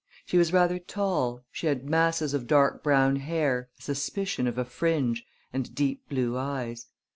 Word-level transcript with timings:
She 0.25 0.39
was 0.39 0.51
rather 0.51 0.79
tall; 0.79 1.43
she 1.51 1.67
had 1.67 1.87
masses 1.87 2.33
of 2.33 2.47
dark 2.47 2.81
brown 2.81 3.17
hair, 3.17 3.69
a 3.77 3.81
suspicion 3.83 4.47
of 4.47 4.57
a 4.57 4.65
fringe, 4.65 5.23
and 5.53 5.75
deep 5.75 6.09
blue 6.09 6.35
eyes. 6.35 6.87